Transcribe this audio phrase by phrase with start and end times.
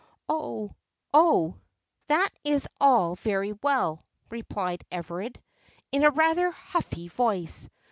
[0.27, 1.53] "Oh,
[2.07, 5.39] that is all very well," replied Everard,
[5.91, 7.69] in rather a huffy voice.